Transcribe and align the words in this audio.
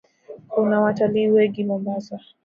Kuna 0.47 0.81
watalii 0.81 1.27
wegi 1.27 1.63
Mombasa. 1.63 2.19